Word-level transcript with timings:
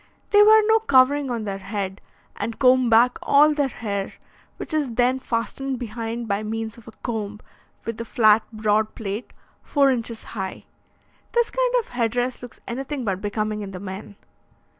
They 0.31 0.41
wear 0.41 0.63
no 0.65 0.79
covering 0.79 1.29
on 1.29 1.43
their 1.43 1.59
head, 1.59 2.01
and 2.35 2.57
comb 2.57 2.89
back 2.89 3.19
all 3.21 3.53
their 3.53 3.67
hair, 3.67 4.13
which 4.57 4.73
is 4.73 4.95
then 4.95 5.19
fastened 5.19 5.77
behind 5.77 6.27
by 6.27 6.41
means 6.41 6.75
of 6.75 6.87
a 6.87 6.91
comb, 7.03 7.39
with 7.85 8.01
a 8.01 8.05
flat, 8.05 8.41
broad 8.51 8.95
plate, 8.95 9.31
four 9.61 9.91
inches 9.91 10.23
high. 10.33 10.63
This 11.33 11.51
kind 11.51 11.73
of 11.77 11.89
head 11.89 12.13
dress 12.13 12.41
looks 12.41 12.59
anything 12.67 13.05
but 13.05 13.21
becoming 13.21 13.61
in 13.61 13.73
the 13.73 13.79
men. 13.79 14.15